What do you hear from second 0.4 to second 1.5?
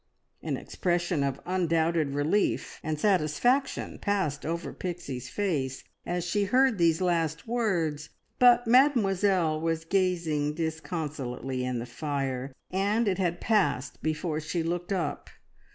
An expression of